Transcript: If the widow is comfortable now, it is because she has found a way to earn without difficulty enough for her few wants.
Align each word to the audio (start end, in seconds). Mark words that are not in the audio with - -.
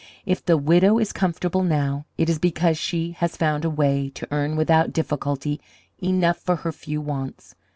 If 0.25 0.43
the 0.43 0.57
widow 0.57 0.97
is 0.97 1.11
comfortable 1.13 1.61
now, 1.61 2.07
it 2.17 2.27
is 2.27 2.39
because 2.39 2.79
she 2.79 3.11
has 3.19 3.37
found 3.37 3.63
a 3.63 3.69
way 3.69 4.09
to 4.15 4.27
earn 4.31 4.55
without 4.55 4.91
difficulty 4.93 5.61
enough 6.01 6.39
for 6.39 6.55
her 6.55 6.71
few 6.71 6.99
wants. 6.99 7.53